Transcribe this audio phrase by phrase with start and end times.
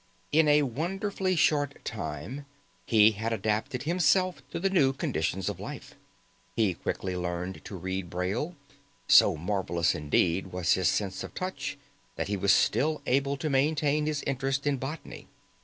[0.31, 2.47] In a wonderfully short time
[2.87, 5.93] he had adapted himself to the new conditions of life.
[6.55, 8.55] He quickly learned to read Braille.
[9.07, 11.77] So marvelous indeed was his sense of touch
[12.15, 15.27] that he was still able to maintain his interest in botany.